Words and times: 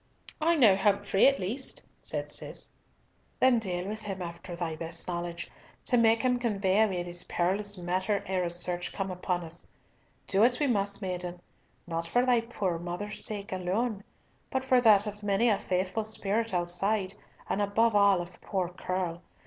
"I 0.41 0.55
know 0.55 0.75
Humfrey 0.75 1.27
at 1.27 1.39
least," 1.39 1.85
said 1.99 2.31
Cis. 2.31 2.71
"Then 3.39 3.59
deal 3.59 3.85
with 3.87 4.01
him 4.01 4.19
after 4.23 4.55
thy 4.55 4.75
best 4.75 5.07
knowledge, 5.07 5.47
to 5.85 5.95
make 5.95 6.23
him 6.23 6.39
convey 6.39 6.81
away 6.81 7.03
this 7.03 7.23
perilous 7.29 7.77
matter 7.77 8.23
ere 8.25 8.43
a 8.43 8.49
search 8.49 8.93
come 8.93 9.11
upon 9.11 9.43
us. 9.43 9.67
Do 10.25 10.43
it 10.43 10.59
we 10.59 10.65
must, 10.65 11.03
maiden, 11.03 11.39
not 11.85 12.07
for 12.07 12.25
thy 12.25 12.41
poor 12.41 12.79
mother's 12.79 13.23
sake 13.23 13.51
alone, 13.51 14.03
but 14.49 14.65
for 14.65 14.81
that 14.81 15.05
of 15.05 15.21
many 15.21 15.49
a 15.49 15.59
faithful 15.59 16.03
spirit 16.03 16.51
outside, 16.51 17.13
and 17.47 17.61
above 17.61 17.95
all 17.95 18.23
of 18.23 18.41
poor 18.41 18.69
Curll. 18.69 19.21